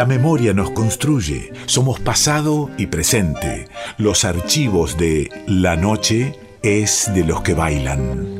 La 0.00 0.06
memoria 0.06 0.54
nos 0.54 0.70
construye, 0.70 1.52
somos 1.66 2.00
pasado 2.00 2.70
y 2.78 2.86
presente. 2.86 3.68
Los 3.98 4.24
archivos 4.24 4.96
de 4.96 5.28
La 5.46 5.76
Noche 5.76 6.38
es 6.62 7.12
de 7.12 7.22
los 7.22 7.42
que 7.42 7.52
bailan. 7.52 8.38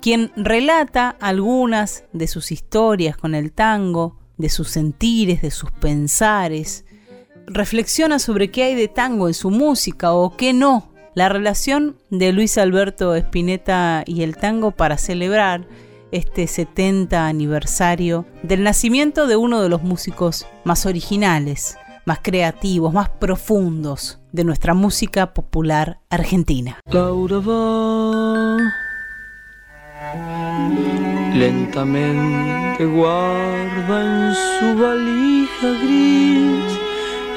quien 0.01 0.31
relata 0.35 1.15
algunas 1.19 2.03
de 2.13 2.27
sus 2.27 2.51
historias 2.51 3.17
con 3.17 3.33
el 3.33 3.51
tango, 3.51 4.19
de 4.37 4.49
sus 4.49 4.69
sentires, 4.69 5.41
de 5.41 5.49
sus 5.49 5.71
pensares, 5.71 6.85
reflexiona 7.47 8.19
sobre 8.19 8.51
qué 8.51 8.63
hay 8.63 8.75
de 8.75 8.87
tango 8.87 9.27
en 9.27 9.33
su 9.33 9.49
música 9.49 10.13
o 10.13 10.35
qué 10.35 10.53
no. 10.53 10.91
La 11.15 11.29
relación 11.29 11.95
de 12.09 12.33
Luis 12.33 12.57
Alberto 12.57 13.15
Spinetta 13.15 14.03
y 14.05 14.23
el 14.23 14.35
tango 14.35 14.71
para 14.71 14.97
celebrar 14.97 15.65
este 16.11 16.45
70 16.45 17.25
aniversario 17.25 18.25
del 18.43 18.63
nacimiento 18.63 19.25
de 19.25 19.37
uno 19.37 19.61
de 19.61 19.69
los 19.69 19.81
músicos 19.81 20.45
más 20.65 20.85
originales, 20.85 21.77
más 22.03 22.19
creativos, 22.21 22.93
más 22.93 23.07
profundos 23.07 24.19
de 24.33 24.43
nuestra 24.43 24.73
música 24.73 25.33
popular 25.33 26.01
argentina. 26.09 26.81
Laura 26.91 27.39
va 27.39 28.57
lentamente 31.33 32.85
guarda 32.87 34.27
en 34.27 34.35
su 34.35 34.81
valija 34.83 35.69
gris 35.81 36.79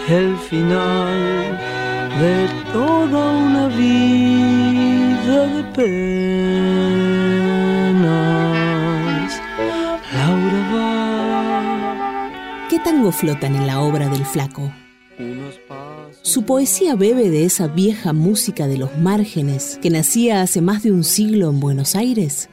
el 0.08 0.36
final 0.36 1.77
de 2.20 2.48
toda 2.72 3.30
una 3.30 3.68
vida 3.68 5.46
de 5.46 5.62
penas. 5.72 6.18
Laura 10.12 10.60
va. 10.74 12.28
¿Qué 12.68 12.80
tango 12.80 13.12
flotan 13.12 13.54
en 13.54 13.68
la 13.68 13.80
obra 13.80 14.08
del 14.08 14.24
flaco? 14.26 14.72
Su 16.22 16.42
poesía 16.42 16.96
bebe 16.96 17.30
de 17.30 17.44
esa 17.44 17.68
vieja 17.68 18.12
música 18.12 18.66
de 18.66 18.78
los 18.78 18.98
márgenes 18.98 19.78
que 19.80 19.90
nacía 19.90 20.42
hace 20.42 20.60
más 20.60 20.82
de 20.82 20.90
un 20.90 21.04
siglo 21.04 21.50
en 21.50 21.60
Buenos 21.60 21.94
Aires. 21.94 22.50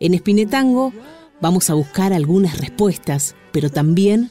En 0.00 0.14
Espinetango 0.14 0.92
vamos 1.40 1.70
a 1.70 1.74
buscar 1.74 2.12
algunas 2.12 2.58
respuestas, 2.58 3.36
pero 3.52 3.70
también 3.70 4.30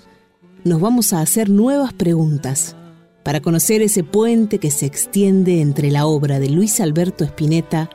nos 0.66 0.82
vamos 0.82 1.14
a 1.14 1.22
hacer 1.22 1.50
nuevas 1.50 1.94
preguntas 1.94 2.76
para 3.24 3.42
conocer 3.42 3.82
ese 3.82 4.04
puente 4.04 4.60
que 4.60 4.72
se 4.72 4.86
extiende 4.86 5.62
entre 5.62 5.90
la 5.90 6.06
obra 6.06 6.40
de 6.40 6.50
Luis 6.50 6.80
Alberto 6.80 7.24
Spinetta 7.24 7.90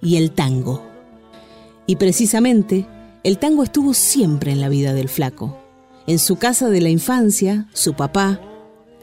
y 0.00 0.16
el 0.16 0.32
tango. 0.32 0.82
Y 1.86 1.96
precisamente, 1.96 2.86
el 3.22 3.38
tango 3.38 3.62
estuvo 3.62 3.94
siempre 3.94 4.52
en 4.52 4.60
la 4.60 4.68
vida 4.68 4.94
del 4.94 5.08
flaco. 5.08 5.58
En 6.06 6.18
su 6.18 6.36
casa 6.36 6.68
de 6.70 6.80
la 6.80 6.88
infancia, 6.88 7.68
su 7.72 7.94
papá, 7.94 8.40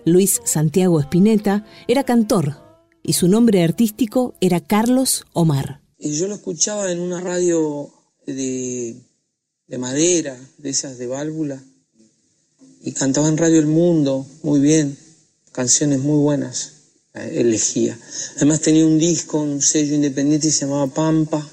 Luis 0.06 0.42
Santiago 0.46 1.00
Spinetta, 1.00 1.66
era 1.88 2.04
cantor 2.04 2.58
y 3.04 3.14
su 3.14 3.28
nombre 3.28 3.64
artístico 3.64 4.36
era 4.42 4.60
Carlos 4.60 5.26
Omar. 5.34 5.82
Yo 6.00 6.28
lo 6.28 6.36
escuchaba 6.36 6.92
en 6.92 7.00
una 7.00 7.22
radio 7.22 7.92
de, 8.26 8.96
de 9.68 9.78
madera, 9.78 10.38
de 10.58 10.70
esas 10.70 10.98
de 10.98 11.08
válvula, 11.08 11.64
y 12.84 12.94
cantaba 12.94 13.30
en 13.30 13.38
Radio 13.38 13.60
El 13.60 13.68
Mundo, 13.68 14.26
muy 14.42 14.60
bien, 14.60 14.98
canciones 15.52 16.00
muy 16.00 16.20
buenas, 16.20 16.74
eh, 17.14 17.36
elegía. 17.38 17.98
Además 18.38 18.62
tenía 18.62 18.86
un 18.86 18.98
disco, 18.98 19.42
un 19.42 19.62
sello 19.62 19.96
independiente 19.96 20.48
y 20.48 20.52
se 20.52 20.66
llamaba 20.66 20.88
Pampa, 20.88 21.48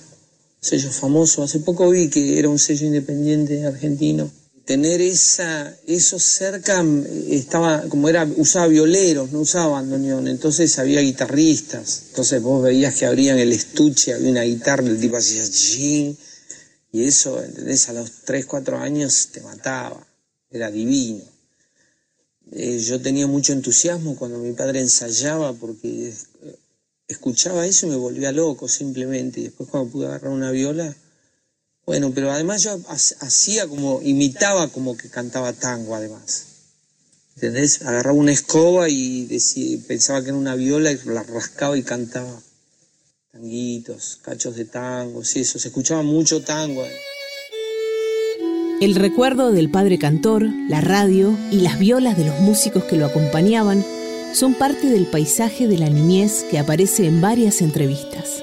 sello 0.60 0.90
famoso. 0.90 1.42
Hace 1.42 1.60
poco 1.60 1.90
vi 1.90 2.08
que 2.08 2.38
era 2.38 2.48
un 2.48 2.58
sello 2.58 2.86
independiente 2.86 3.64
argentino. 3.64 4.30
Tener 4.64 5.00
esa, 5.00 5.74
eso 5.86 6.18
cerca, 6.18 6.84
estaba, 7.28 7.82
como 7.88 8.08
era, 8.08 8.28
usaba 8.36 8.66
violeros, 8.66 9.32
no 9.32 9.40
usaba 9.40 9.80
bandoneón, 9.80 10.28
entonces 10.28 10.78
había 10.78 11.00
guitarristas. 11.00 12.02
Entonces 12.10 12.42
vos 12.42 12.62
veías 12.62 12.94
que 12.94 13.06
abrían 13.06 13.38
el 13.38 13.52
estuche, 13.52 14.12
había 14.12 14.30
una 14.30 14.42
guitarra, 14.42 14.86
el 14.86 15.00
tipo 15.00 15.16
hacía 15.16 15.44
y 16.90 17.04
eso, 17.04 17.42
¿entendés? 17.42 17.88
A 17.88 17.92
los 17.94 18.10
3, 18.24 18.46
4 18.46 18.78
años 18.78 19.28
te 19.32 19.40
mataba 19.40 20.06
era 20.50 20.70
divino. 20.70 21.24
Eh, 22.52 22.78
yo 22.78 23.00
tenía 23.00 23.26
mucho 23.26 23.52
entusiasmo 23.52 24.16
cuando 24.16 24.38
mi 24.38 24.52
padre 24.52 24.80
ensayaba 24.80 25.52
porque 25.52 26.08
eh, 26.08 26.58
escuchaba 27.06 27.66
eso 27.66 27.86
y 27.86 27.90
me 27.90 27.96
volvía 27.96 28.32
loco 28.32 28.68
simplemente. 28.68 29.40
Y 29.40 29.44
después 29.44 29.68
cuando 29.68 29.90
pude 29.90 30.06
agarrar 30.06 30.32
una 30.32 30.50
viola, 30.50 30.94
bueno, 31.86 32.12
pero 32.14 32.30
además 32.30 32.62
yo 32.62 32.78
hacía 32.88 33.66
como, 33.66 34.00
imitaba 34.02 34.68
como 34.68 34.96
que 34.96 35.08
cantaba 35.08 35.52
tango 35.52 35.94
además. 35.94 36.44
¿Entendés? 37.34 37.82
Agarraba 37.82 38.18
una 38.18 38.32
escoba 38.32 38.88
y 38.88 39.26
pensaba 39.86 40.22
que 40.22 40.28
era 40.28 40.36
una 40.36 40.54
viola 40.54 40.90
y 40.90 40.98
la 41.04 41.22
rascaba 41.22 41.78
y 41.78 41.82
cantaba 41.82 42.42
tanguitos, 43.38 44.18
cachos 44.22 44.56
de 44.56 44.64
tango, 44.64 45.22
sí, 45.24 45.40
eso, 45.40 45.58
se 45.58 45.68
escuchaba 45.68 46.02
mucho 46.02 46.42
tango. 46.42 46.84
El 48.80 48.94
recuerdo 48.94 49.50
del 49.50 49.70
padre 49.70 49.98
cantor, 49.98 50.48
la 50.68 50.80
radio 50.80 51.36
y 51.50 51.62
las 51.62 51.80
violas 51.80 52.16
de 52.16 52.24
los 52.24 52.38
músicos 52.38 52.84
que 52.84 52.94
lo 52.94 53.06
acompañaban 53.06 53.84
son 54.32 54.54
parte 54.54 54.88
del 54.88 55.06
paisaje 55.06 55.66
de 55.66 55.78
la 55.78 55.90
niñez 55.90 56.44
que 56.48 56.60
aparece 56.60 57.06
en 57.06 57.20
varias 57.20 57.60
entrevistas. 57.60 58.40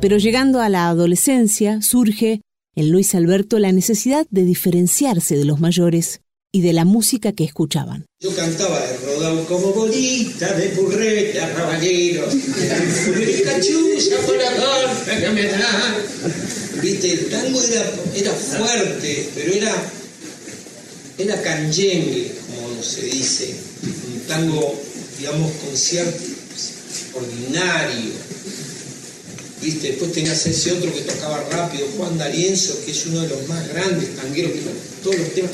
Pero 0.00 0.18
llegando 0.18 0.60
a 0.60 0.68
la 0.68 0.88
adolescencia 0.88 1.82
surge 1.82 2.40
en 2.76 2.92
Luis 2.92 3.16
Alberto 3.16 3.58
la 3.58 3.72
necesidad 3.72 4.28
de 4.30 4.44
diferenciarse 4.44 5.36
de 5.36 5.44
los 5.44 5.58
mayores 5.58 6.20
y 6.52 6.60
de 6.60 6.72
la 6.72 6.84
música 6.84 7.32
que 7.32 7.42
escuchaban. 7.42 8.06
Yo 8.20 8.32
cantaba 8.36 8.80
de 8.80 8.96
rodado 8.98 9.44
como 9.46 9.72
bolita 9.72 10.54
de 10.54 10.68
purreta, 10.68 11.48
raballeros, 11.54 12.32
cachucha 13.44 14.16
por 14.24 14.36
la 14.36 15.20
que 15.20 15.30
me 15.30 15.42
da. 15.46 16.59
Viste, 16.82 17.12
el 17.12 17.26
tango 17.26 17.62
era, 17.62 17.92
era 18.14 18.32
fuerte, 18.32 19.28
pero 19.34 19.52
era, 19.52 19.92
era 21.18 21.42
canyengue, 21.42 22.32
como 22.46 22.82
se 22.82 23.02
dice. 23.02 23.54
Un 24.12 24.20
tango, 24.28 24.80
digamos, 25.18 25.52
con 25.52 25.76
cierto 25.76 26.22
ordinario. 27.14 28.12
Viste, 29.62 29.88
después 29.88 30.12
tenías 30.12 30.46
ese 30.46 30.72
otro 30.72 30.94
que 30.94 31.00
tocaba 31.00 31.42
rápido, 31.50 31.86
Juan 31.96 32.16
D'Arienzo, 32.16 32.82
que 32.84 32.92
es 32.92 33.06
uno 33.06 33.22
de 33.22 33.28
los 33.28 33.48
más 33.48 33.68
grandes 33.68 34.16
tangueros 34.16 34.52
que 34.52 34.60
todos 35.02 35.16
los 35.18 35.34
temas 35.34 35.50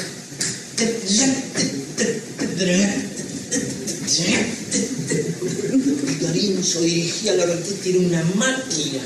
Lorenzo 6.21 6.81
dirigía 6.83 7.35
la 7.35 7.45
orquesta, 7.45 7.89
era 7.89 7.99
una 7.99 8.23
máquina. 8.35 9.03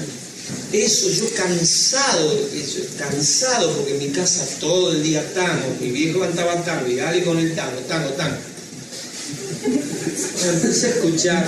Eso, 0.72 1.10
yo 1.10 1.28
cansado, 1.34 2.48
eso, 2.54 2.78
cansado, 2.96 3.72
porque 3.76 3.92
en 3.92 3.98
mi 3.98 4.08
casa 4.10 4.46
todo 4.60 4.92
el 4.92 5.02
día 5.02 5.34
tango, 5.34 5.76
mi 5.80 5.90
viejo 5.90 6.20
cantaba 6.20 6.62
tango, 6.64 6.86
y 6.86 6.96
dale 6.96 7.24
con 7.24 7.38
el 7.38 7.54
tango, 7.56 7.80
tango, 7.88 8.10
tango. 8.10 8.36
Empecé 9.62 10.86
a 10.86 10.90
escuchar. 10.90 11.46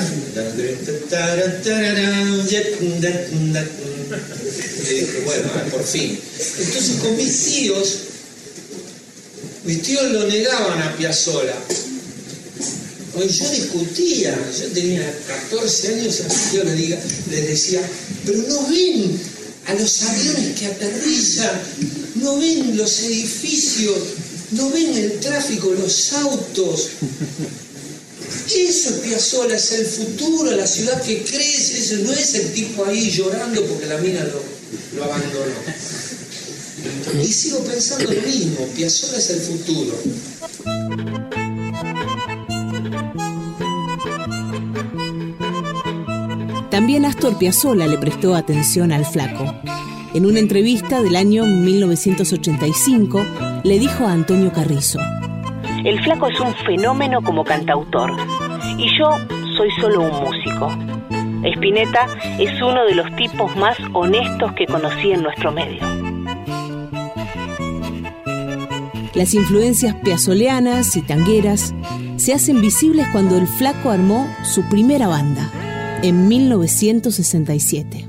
Y 4.82 4.94
dije, 4.94 5.22
bueno, 5.25 5.48
por 5.70 5.84
fin. 5.84 6.18
Entonces 6.58 6.96
con 7.00 7.16
mis 7.16 7.44
tíos, 7.44 7.98
mis 9.64 9.82
tíos 9.82 10.10
lo 10.10 10.26
negaban 10.26 10.82
a 10.82 10.96
Piazzolla. 10.96 11.54
Hoy 13.14 13.29
yo 13.29 13.50
discutía, 13.50 14.38
yo 14.59 14.67
tenía 14.69 15.19
14 15.50 15.94
años 15.94 16.19
y 16.19 16.23
a 16.23 16.29
mis 16.29 16.50
tíos 16.50 16.64
les, 16.64 16.76
diga, 16.76 16.99
les 17.31 17.47
decía, 17.47 17.91
pero 18.25 18.38
no 18.49 18.67
ven 18.69 19.20
a 19.67 19.75
los 19.75 20.03
aviones 20.03 20.59
que 20.59 20.67
aterrizan, 20.67 21.61
no 22.17 22.38
ven 22.38 22.75
los 22.76 23.00
edificios, 23.03 23.99
no 24.53 24.70
ven 24.70 24.97
el 24.97 25.20
tráfico, 25.20 25.70
los 25.73 26.12
autos. 26.14 26.88
Eso 28.47 28.88
es 28.91 28.97
Piazzolla, 29.03 29.56
es 29.56 29.73
el 29.73 29.87
futuro, 29.87 30.50
la 30.53 30.67
ciudad 30.67 31.03
que 31.03 31.23
crece, 31.23 31.79
eso 31.79 31.97
no 32.05 32.12
es 32.12 32.35
el 32.35 32.53
tipo 32.53 32.85
ahí 32.87 33.11
llorando 33.11 33.62
porque 33.67 33.87
la 33.87 33.99
mina 33.99 34.25
lo, 34.25 34.43
lo 34.97 35.05
abandonó. 35.05 35.53
Y 37.23 37.31
sigo 37.31 37.62
pensando 37.62 38.11
lo 38.11 38.23
mismo, 38.23 38.67
Piazzolla 38.75 39.19
es 39.19 39.31
el 39.31 39.41
futuro. 39.41 41.21
También 46.82 47.05
Astor 47.05 47.38
Piazzolla 47.38 47.87
le 47.87 47.96
prestó 47.96 48.34
atención 48.34 48.90
al 48.90 49.05
flaco. 49.05 49.55
En 50.14 50.26
una 50.26 50.40
entrevista 50.40 51.00
del 51.00 51.14
año 51.14 51.46
1985 51.46 53.25
le 53.62 53.79
dijo 53.79 54.05
a 54.05 54.11
Antonio 54.11 54.50
Carrizo, 54.52 54.99
El 55.84 56.02
flaco 56.02 56.26
es 56.26 56.40
un 56.40 56.52
fenómeno 56.67 57.23
como 57.23 57.44
cantautor 57.44 58.11
y 58.79 58.99
yo 58.99 59.17
soy 59.56 59.70
solo 59.81 60.00
un 60.00 60.25
músico. 60.25 60.76
Spinetta 61.55 62.08
es 62.40 62.61
uno 62.61 62.85
de 62.85 62.96
los 62.96 63.14
tipos 63.14 63.55
más 63.55 63.76
honestos 63.93 64.50
que 64.55 64.67
conocí 64.67 65.12
en 65.12 65.23
nuestro 65.23 65.52
medio. 65.52 65.87
Las 69.14 69.35
influencias 69.35 69.94
piazzoleanas 70.02 70.96
y 70.96 71.02
tangueras 71.02 71.76
se 72.17 72.35
hacen 72.35 72.61
visibles 72.61 73.06
cuando 73.12 73.38
el 73.38 73.46
flaco 73.46 73.90
armó 73.90 74.26
su 74.43 74.69
primera 74.69 75.06
banda, 75.06 75.49
en 76.02 76.28
1967. 76.28 78.08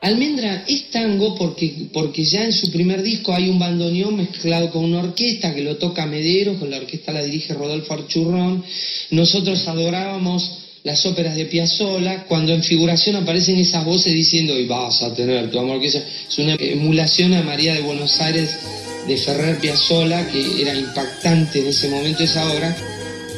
Almendra 0.00 0.64
es 0.66 0.90
tango 0.90 1.36
porque, 1.36 1.88
porque 1.92 2.24
ya 2.24 2.44
en 2.44 2.52
su 2.52 2.72
primer 2.72 3.02
disco 3.02 3.32
hay 3.32 3.48
un 3.48 3.58
bandoneón 3.58 4.16
mezclado 4.16 4.70
con 4.70 4.84
una 4.84 4.98
orquesta 4.98 5.54
que 5.54 5.62
lo 5.62 5.76
toca 5.76 6.06
Medero, 6.06 6.58
con 6.58 6.70
la 6.70 6.78
orquesta 6.78 7.12
la 7.12 7.22
dirige 7.22 7.54
Rodolfo 7.54 7.94
Archurrón. 7.94 8.64
Nosotros 9.10 9.68
adorábamos 9.68 10.58
las 10.82 11.06
óperas 11.06 11.36
de 11.36 11.44
Piazzolla, 11.44 12.24
cuando 12.24 12.52
en 12.52 12.64
figuración 12.64 13.14
aparecen 13.14 13.58
esas 13.58 13.84
voces 13.84 14.12
diciendo, 14.12 14.58
y 14.58 14.66
vas 14.66 15.02
a 15.02 15.14
tener 15.14 15.50
tu 15.52 15.60
amor, 15.60 15.80
que 15.80 15.86
es 15.86 16.02
una 16.38 16.54
emulación 16.54 17.34
a 17.34 17.42
María 17.42 17.74
de 17.74 17.82
Buenos 17.82 18.20
Aires 18.20 18.58
de 19.06 19.16
Ferrer 19.16 19.58
Piazzolla, 19.58 20.26
que 20.26 20.62
era 20.62 20.74
impactante 20.74 21.60
en 21.60 21.68
ese 21.68 21.88
momento 21.88 22.24
esa 22.24 22.50
obra. 22.52 22.76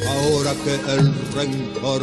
Ahora 0.07 0.53
que 0.63 0.75
el 0.93 1.13
rencor, 1.33 2.01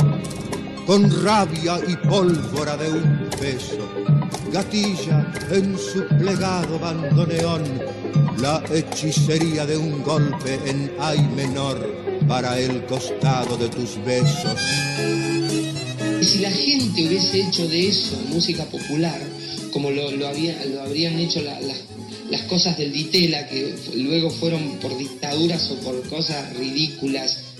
con 0.86 1.24
rabia 1.24 1.78
y 1.86 1.96
pólvora 2.08 2.76
de 2.76 2.90
un 2.90 3.28
beso, 3.40 3.88
gatilla 4.52 5.32
en 5.50 5.78
su 5.78 6.06
plegado 6.18 6.78
bandoneón 6.78 7.62
la 8.38 8.62
hechicería 8.72 9.64
de 9.66 9.76
un 9.76 10.02
golpe 10.02 10.58
en 10.66 10.92
ay 10.98 11.20
menor 11.36 11.78
para 12.26 12.58
el 12.58 12.84
costado 12.86 13.56
de 13.56 13.68
tus 13.68 14.02
besos. 14.04 14.60
Y 16.20 16.24
si 16.24 16.38
la 16.40 16.50
gente 16.50 17.06
hubiese 17.06 17.40
hecho 17.40 17.68
de 17.68 17.88
eso 17.88 18.16
música 18.28 18.64
popular, 18.64 19.20
como 19.72 19.90
lo, 19.90 20.08
habrían 20.08 21.18
hecho 21.18 21.40
la, 21.42 21.60
la, 21.60 21.74
las 22.30 22.42
cosas 22.42 22.76
del 22.78 22.92
Ditela, 22.92 23.46
que 23.48 23.74
luego 23.96 24.30
fueron 24.30 24.78
por 24.78 24.96
dictaduras 24.96 25.70
o 25.70 25.76
por 25.76 26.02
cosas 26.08 26.56
ridículas, 26.56 27.51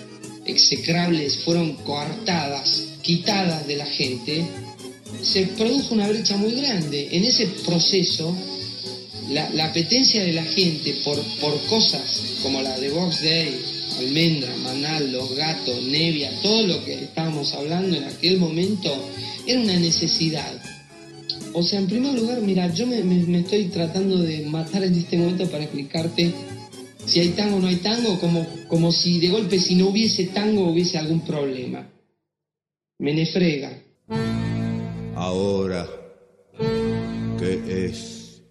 execrables, 0.47 1.39
fueron 1.39 1.75
coartadas, 1.77 2.85
quitadas 3.03 3.67
de 3.67 3.77
la 3.77 3.87
gente, 3.87 4.45
se 5.23 5.47
produjo 5.47 5.95
una 5.95 6.09
brecha 6.09 6.37
muy 6.37 6.53
grande. 6.53 7.09
En 7.13 7.25
ese 7.25 7.47
proceso, 7.65 8.35
la, 9.31 9.49
la 9.51 9.67
apetencia 9.67 10.23
de 10.23 10.33
la 10.33 10.45
gente 10.45 10.95
por, 11.05 11.21
por 11.41 11.59
cosas 11.67 12.23
como 12.43 12.61
la 12.61 12.79
de 12.79 12.91
Box 12.91 13.23
Day, 13.23 13.61
Almendra, 13.99 14.55
Manal, 14.57 15.13
Los 15.13 15.35
Gatos, 15.37 15.83
Nevia, 15.85 16.31
todo 16.43 16.67
lo 16.67 16.85
que 16.85 16.95
estábamos 16.95 17.53
hablando 17.53 17.97
en 17.97 18.05
aquel 18.05 18.39
momento, 18.39 18.93
era 19.47 19.61
una 19.61 19.79
necesidad. 19.79 20.61
O 21.55 21.63
sea, 21.63 21.79
en 21.79 21.87
primer 21.87 22.15
lugar, 22.15 22.41
mira, 22.41 22.73
yo 22.73 22.87
me, 22.87 23.03
me, 23.03 23.17
me, 23.27 23.41
estoy 23.41 23.65
tratando 23.65 24.19
de 24.19 24.47
matar 24.47 24.83
en 24.85 24.95
este 24.95 25.19
momento 25.19 25.47
para 25.51 25.65
explicarte 25.65 26.33
si 27.07 27.21
hay 27.21 27.29
tango 27.31 27.57
o 27.57 27.61
no 27.61 27.69
hay 27.69 27.77
tango, 27.77 28.19
como, 28.19 28.47
como 28.69 28.93
si 28.93 29.19
de 29.21 29.29
golpe 29.29 29.59
si 29.59 29.75
no 29.75 29.89
hubiese 29.89 30.27
tango 30.27 30.71
hubiese 30.71 30.99
algún 30.99 31.21
problema. 31.21 31.87
Me 32.99 33.15
nefrega. 33.15 33.73
Ahora 35.17 35.89
que 37.39 37.87
es 37.87 38.43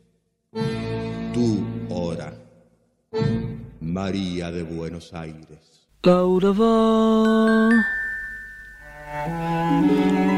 tu 1.33 1.63
hora, 1.89 2.33
María 3.79 4.51
de 4.51 4.63
Buenos 4.63 5.13
Aires. 5.13 5.87
Laura 6.03 6.51
va 6.51 7.69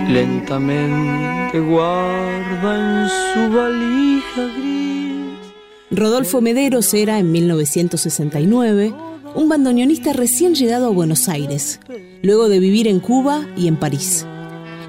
lentamente 0.09 1.59
guarda 1.59 2.71
en 2.75 3.09
su 3.09 3.55
valija 3.55 4.43
gris. 4.57 5.02
Rodolfo 5.95 6.41
Mederos 6.41 6.91
era 6.95 7.19
en 7.19 7.31
1969 7.31 8.95
un 9.35 9.47
bandoneonista 9.47 10.11
recién 10.11 10.55
llegado 10.55 10.87
a 10.87 10.89
Buenos 10.89 11.29
Aires, 11.29 11.79
luego 12.23 12.49
de 12.49 12.59
vivir 12.59 12.87
en 12.87 12.99
Cuba 12.99 13.47
y 13.55 13.67
en 13.67 13.77
París. 13.77 14.25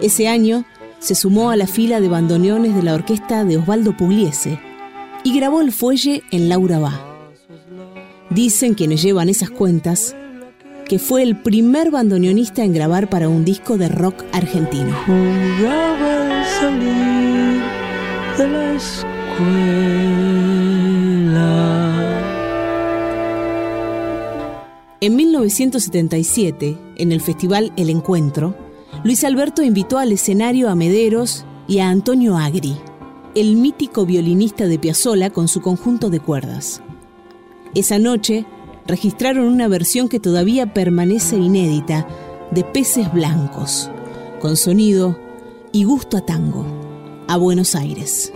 Ese 0.00 0.28
año 0.28 0.64
se 1.00 1.14
sumó 1.14 1.50
a 1.50 1.56
la 1.56 1.66
fila 1.66 2.00
de 2.00 2.08
bandoneones 2.08 2.74
de 2.74 2.82
la 2.82 2.94
orquesta 2.94 3.44
de 3.44 3.58
Osvaldo 3.58 3.94
Pugliese 3.94 4.58
y 5.24 5.36
grabó 5.36 5.60
el 5.60 5.72
fuelle 5.72 6.22
en 6.30 6.48
Laura 6.48 6.78
Va. 6.78 6.98
Dicen 8.30 8.72
quienes 8.72 9.02
llevan 9.02 9.28
esas 9.28 9.50
cuentas 9.50 10.16
que 10.88 10.98
fue 10.98 11.22
el 11.22 11.36
primer 11.36 11.90
bandoneonista 11.90 12.64
en 12.64 12.72
grabar 12.72 13.10
para 13.10 13.28
un 13.28 13.44
disco 13.44 13.76
de 13.76 13.88
rock 13.88 14.24
argentino. 14.32 14.94
En 25.04 25.16
1977, 25.16 26.78
en 26.96 27.12
el 27.12 27.20
festival 27.20 27.74
El 27.76 27.90
Encuentro, 27.90 28.54
Luis 29.04 29.22
Alberto 29.22 29.62
invitó 29.62 29.98
al 29.98 30.12
escenario 30.12 30.70
a 30.70 30.74
Mederos 30.74 31.44
y 31.68 31.80
a 31.80 31.90
Antonio 31.90 32.38
Agri, 32.38 32.74
el 33.34 33.56
mítico 33.56 34.06
violinista 34.06 34.66
de 34.66 34.78
Piazzolla 34.78 35.28
con 35.28 35.48
su 35.48 35.60
conjunto 35.60 36.08
de 36.08 36.20
cuerdas. 36.20 36.80
Esa 37.74 37.98
noche 37.98 38.46
registraron 38.86 39.44
una 39.44 39.68
versión 39.68 40.08
que 40.08 40.20
todavía 40.20 40.72
permanece 40.72 41.36
inédita 41.36 42.08
de 42.50 42.64
Peces 42.64 43.12
Blancos, 43.12 43.90
con 44.40 44.56
sonido 44.56 45.18
y 45.70 45.84
gusto 45.84 46.16
a 46.16 46.24
tango, 46.24 46.64
a 47.28 47.36
Buenos 47.36 47.74
Aires. 47.74 48.32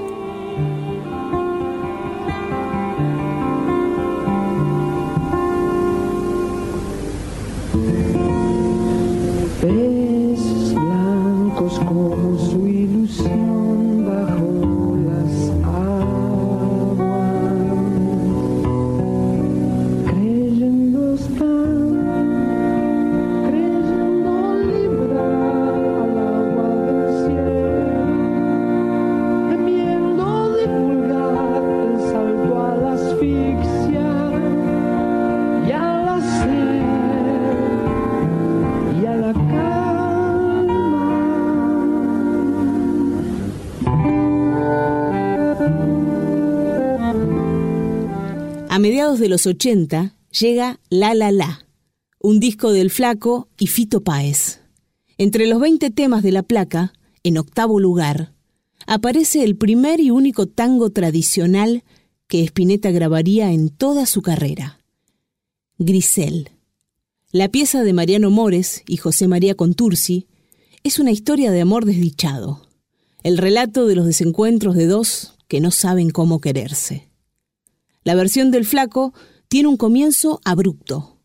A 48.79 48.81
mediados 48.81 49.19
de 49.19 49.29
los 49.29 49.45
80 49.45 50.15
llega 50.31 50.79
La 50.89 51.13
La 51.13 51.33
La, 51.33 51.67
un 52.21 52.39
disco 52.39 52.71
del 52.71 52.91
Flaco 52.91 53.49
y 53.59 53.67
Fito 53.67 54.05
Páez. 54.05 54.61
Entre 55.17 55.49
los 55.49 55.59
20 55.59 55.91
temas 55.91 56.23
de 56.23 56.31
la 56.31 56.45
placa, 56.45 56.93
en 57.25 57.39
octavo 57.39 57.81
lugar, 57.81 58.35
aparece 58.87 59.43
el 59.43 59.57
primer 59.57 59.99
y 59.99 60.13
único 60.13 60.47
tango 60.47 60.91
tradicional 60.91 61.83
que 62.29 62.45
Spinetta 62.45 62.93
grabaría 62.93 63.51
en 63.51 63.69
toda 63.69 64.07
su 64.07 64.23
carrera. 64.23 64.79
Grisel. 65.79 66.51
La 67.33 67.49
pieza 67.49 67.83
de 67.83 67.93
Mariano 67.93 68.31
Mores 68.31 68.85
y 68.87 68.99
José 68.99 69.27
María 69.27 69.57
Contursi 69.57 70.29
es 70.85 71.01
una 71.01 71.11
historia 71.11 71.51
de 71.51 71.63
amor 71.63 71.85
desdichado, 71.85 72.69
el 73.25 73.39
relato 73.39 73.89
de 73.89 73.97
los 73.97 74.07
desencuentros 74.07 74.77
de 74.77 74.87
dos 74.87 75.35
que 75.49 75.61
no 75.61 75.73
saben 75.73 76.11
cómo 76.11 76.41
quererse. 76.41 77.08
La 78.09 78.15
versión 78.15 78.51
del 78.51 78.65
flaco 78.65 79.13
tiene 79.49 79.69
un 79.69 79.77
comienzo 79.77 80.41
abrupto, 80.43 81.19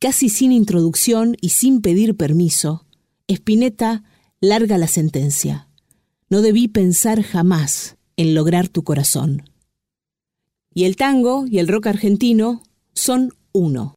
casi 0.00 0.28
sin 0.28 0.50
introducción 0.50 1.36
y 1.40 1.50
sin 1.50 1.80
pedir 1.80 2.16
permiso. 2.16 2.84
Spinetta 3.28 4.02
larga 4.40 4.76
la 4.76 4.88
sentencia. 4.88 5.68
No 6.28 6.42
debí 6.42 6.66
pensar 6.66 7.22
jamás 7.22 7.96
en 8.16 8.34
lograr 8.34 8.66
tu 8.66 8.82
corazón. 8.82 9.44
Y 10.74 10.82
el 10.82 10.96
tango 10.96 11.46
y 11.48 11.60
el 11.60 11.68
rock 11.68 11.86
argentino 11.86 12.64
son 12.92 13.32
uno. 13.52 13.94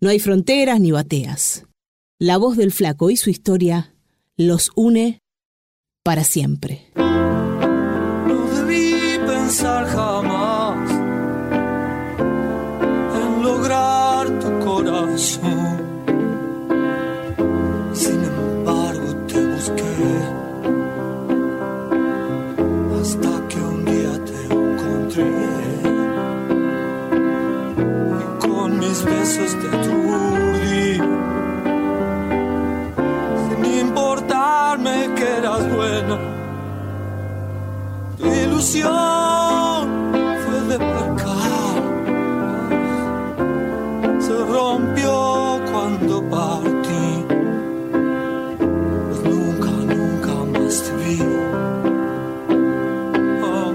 No 0.00 0.10
hay 0.10 0.20
fronteras 0.20 0.78
ni 0.78 0.92
bateas. 0.92 1.66
La 2.20 2.36
voz 2.36 2.58
del 2.58 2.70
flaco 2.70 3.10
y 3.10 3.16
su 3.16 3.28
historia 3.28 3.92
los 4.36 4.70
une 4.76 5.18
para 6.04 6.22
siempre. 6.22 6.92
Ilusión 38.60 39.88
fue 40.44 40.60
de 40.68 40.78
pecar. 40.78 41.82
Se 44.20 44.34
rompió 44.52 45.60
cuando 45.72 46.22
partí. 46.28 47.24
Pues 49.08 49.20
nunca, 49.24 49.70
nunca 49.94 50.32
más 50.52 50.82
te 50.82 50.92
vi. 51.02 51.18
Oh, 53.42 53.72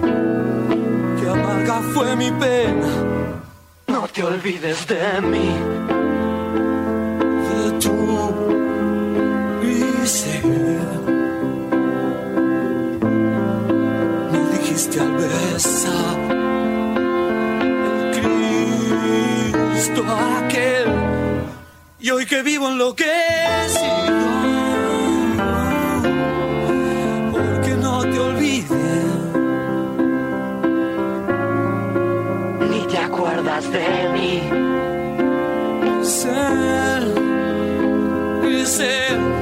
qué 1.19 1.29
amarga 1.29 1.81
fue 1.93 2.15
mi 2.15 2.29
pena. 2.31 2.87
No 3.87 4.07
te 4.07 4.23
olvides 4.23 4.87
de 4.87 5.21
mí. 5.21 5.49
De 7.47 7.71
tu 7.79 7.95
Grisel. 9.61 10.94
Me 14.75 14.81
dijiste 14.81 14.99
al 14.99 15.13
besar 15.13 16.17
el 18.11 18.21
Cristo 19.71 20.03
aquel. 20.37 20.93
Y 21.97 22.09
hoy 22.09 22.25
que 22.25 22.41
vivo 22.41 22.67
enloquecido, 22.67 23.05
porque 27.31 27.71
no 27.81 28.01
te 28.01 28.19
olvides. 28.19 28.67
Ni 32.69 32.81
te 32.87 32.97
acuerdas 32.97 33.71
de 33.71 34.09
mí. 34.13 34.41
Grisel. 38.41 39.34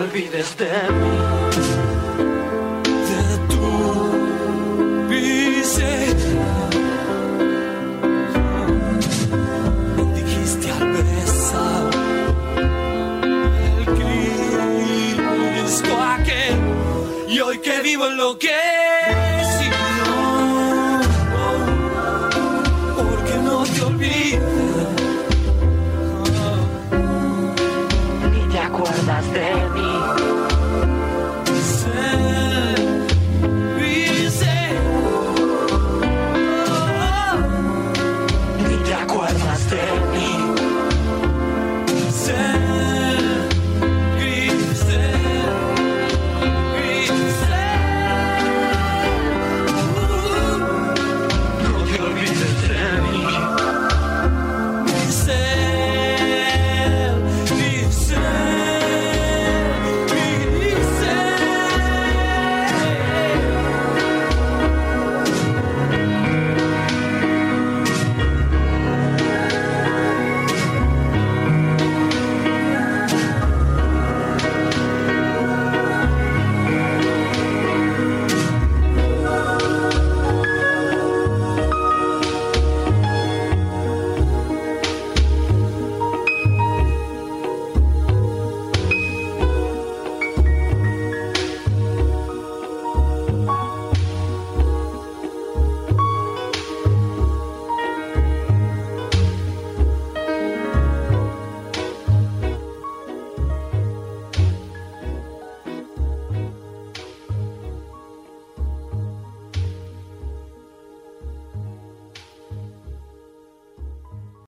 Olvides 0.00 0.56
de 0.56 0.72
mí, 0.98 1.16
de 3.10 3.22
tu 3.50 3.66
piso, 5.10 5.90
dijiste 10.14 10.66
al 10.72 10.84
presar, 10.94 11.90
el 13.76 13.84
crisis 13.98 15.76
pa' 15.82 16.18
qué, 16.24 16.44
y 17.28 17.40
hoy 17.40 17.58
que 17.58 17.82
vivo 17.82 18.06
en 18.06 18.16
lo 18.16 18.38
que 18.38 18.56
si 19.58 19.68
no, 19.68 21.00
porque 22.96 23.34
no 23.44 23.56
te 23.64 23.80
olvides, 23.82 24.40
ni 28.32 28.42
te 28.50 28.58
acuerdas 28.58 29.32
de 29.34 29.50
mí. 29.74 29.89